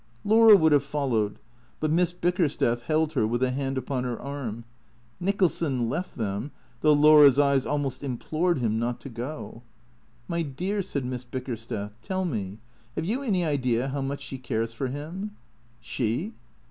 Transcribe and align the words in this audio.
Laura 0.25 0.55
would 0.57 0.71
have 0.71 0.83
followed, 0.83 1.37
but 1.79 1.91
Miss 1.91 2.11
Bickersteth 2.11 2.81
held 2.81 3.13
her 3.13 3.27
with 3.27 3.43
a 3.43 3.51
hand 3.51 3.77
upon 3.77 4.03
her 4.03 4.19
arm. 4.19 4.63
Nicholson 5.19 5.89
left 5.89 6.15
them, 6.17 6.49
though 6.79 6.91
Laura's 6.93 7.37
eyes 7.37 7.67
almost 7.67 8.01
implored 8.01 8.57
him 8.57 8.79
not 8.79 8.99
to 9.01 9.09
go." 9.09 9.61
My 10.27 10.41
dear," 10.41 10.81
said 10.81 11.05
Miss 11.05 11.23
Bickersteth." 11.23 11.91
Tell 12.01 12.25
me. 12.25 12.57
Have 12.95 13.05
you 13.05 13.21
any 13.21 13.45
idea 13.45 13.89
how 13.89 14.01
much 14.01 14.21
she 14.21 14.39
cares 14.39 14.73
for 14.73 14.87
him?" 14.87 15.35
"She?" 15.79 16.33